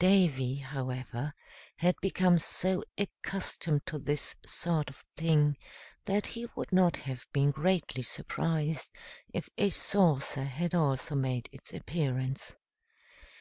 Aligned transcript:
Davy, 0.00 0.56
however, 0.56 1.32
had 1.76 1.94
become 2.02 2.40
so 2.40 2.82
accustomed 2.98 3.86
to 3.86 4.00
this 4.00 4.34
sort 4.44 4.90
of 4.90 5.04
thing 5.14 5.56
that 6.06 6.26
he 6.26 6.48
would 6.56 6.72
not 6.72 6.96
have 6.96 7.24
been 7.32 7.52
greatly 7.52 8.02
surprised 8.02 8.90
if 9.32 9.48
a 9.56 9.68
saucer 9.68 10.42
had 10.42 10.74
also 10.74 11.14
made 11.14 11.48
its 11.52 11.72
appearance. 11.72 12.56